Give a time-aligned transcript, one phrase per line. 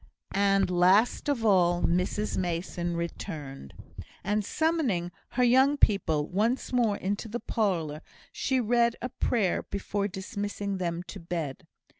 [0.33, 3.75] And last of all, Mrs Mason returned;
[4.23, 8.01] and, summoning her "young people" once more into the parlour,
[8.31, 11.67] she read a prayer before dismissing them to bed.